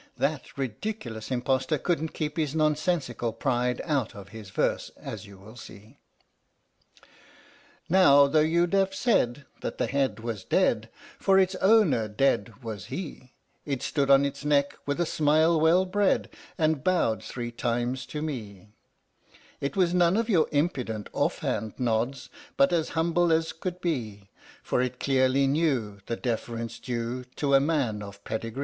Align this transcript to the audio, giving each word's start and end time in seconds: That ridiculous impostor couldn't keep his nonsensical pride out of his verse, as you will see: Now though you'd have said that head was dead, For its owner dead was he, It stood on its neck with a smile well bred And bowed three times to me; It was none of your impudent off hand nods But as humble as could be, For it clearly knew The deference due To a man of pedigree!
That 0.17 0.57
ridiculous 0.57 1.29
impostor 1.29 1.77
couldn't 1.77 2.15
keep 2.15 2.35
his 2.35 2.55
nonsensical 2.55 3.31
pride 3.33 3.83
out 3.85 4.15
of 4.15 4.29
his 4.29 4.49
verse, 4.49 4.89
as 4.97 5.27
you 5.27 5.37
will 5.37 5.55
see: 5.55 5.99
Now 7.87 8.25
though 8.25 8.39
you'd 8.39 8.73
have 8.73 8.95
said 8.95 9.45
that 9.61 9.79
head 9.79 10.19
was 10.19 10.43
dead, 10.43 10.89
For 11.19 11.37
its 11.37 11.53
owner 11.57 12.07
dead 12.07 12.63
was 12.63 12.85
he, 12.85 13.33
It 13.63 13.83
stood 13.83 14.09
on 14.09 14.25
its 14.25 14.43
neck 14.43 14.75
with 14.87 14.99
a 14.99 15.05
smile 15.05 15.59
well 15.61 15.85
bred 15.85 16.31
And 16.57 16.83
bowed 16.83 17.23
three 17.23 17.51
times 17.51 18.07
to 18.07 18.23
me; 18.23 18.69
It 19.59 19.75
was 19.77 19.93
none 19.93 20.17
of 20.17 20.27
your 20.27 20.47
impudent 20.51 21.09
off 21.13 21.37
hand 21.45 21.73
nods 21.77 22.31
But 22.57 22.73
as 22.73 22.89
humble 22.97 23.31
as 23.31 23.53
could 23.53 23.79
be, 23.81 24.29
For 24.63 24.81
it 24.81 24.99
clearly 24.99 25.45
knew 25.45 25.99
The 26.07 26.15
deference 26.15 26.79
due 26.79 27.23
To 27.35 27.53
a 27.53 27.59
man 27.59 28.01
of 28.01 28.23
pedigree! 28.23 28.59